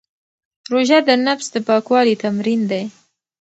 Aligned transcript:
روژه 0.71 0.99
د 1.07 1.09
نفس 1.25 1.47
د 1.53 1.55
پاکوالي 1.67 2.15
تمرین 2.23 2.61
دی. 2.71 2.83